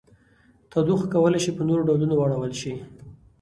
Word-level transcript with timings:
تودوخه 0.71 1.07
کولی 1.13 1.39
شي 1.43 1.51
په 1.57 1.63
نورو 1.69 1.87
ډولونو 1.87 2.13
واړول 2.17 2.53
شي. 2.61 2.73